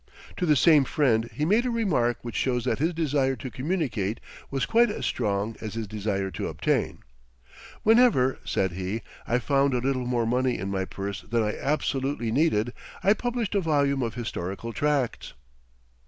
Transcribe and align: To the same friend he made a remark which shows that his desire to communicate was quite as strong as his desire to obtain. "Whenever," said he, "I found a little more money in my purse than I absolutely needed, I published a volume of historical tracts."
To 0.37 0.47
the 0.47 0.55
same 0.55 0.83
friend 0.83 1.29
he 1.31 1.45
made 1.45 1.63
a 1.63 1.69
remark 1.69 2.17
which 2.23 2.35
shows 2.35 2.65
that 2.65 2.79
his 2.79 2.91
desire 2.91 3.35
to 3.35 3.51
communicate 3.51 4.19
was 4.49 4.65
quite 4.65 4.89
as 4.89 5.05
strong 5.05 5.55
as 5.61 5.75
his 5.75 5.85
desire 5.85 6.31
to 6.31 6.47
obtain. 6.47 7.03
"Whenever," 7.83 8.39
said 8.43 8.71
he, 8.71 9.03
"I 9.27 9.37
found 9.37 9.75
a 9.75 9.79
little 9.79 10.07
more 10.07 10.25
money 10.25 10.57
in 10.57 10.71
my 10.71 10.85
purse 10.85 11.21
than 11.29 11.43
I 11.43 11.55
absolutely 11.55 12.31
needed, 12.31 12.73
I 13.03 13.13
published 13.13 13.53
a 13.53 13.61
volume 13.61 14.01
of 14.01 14.15
historical 14.15 14.73
tracts." 14.73 15.33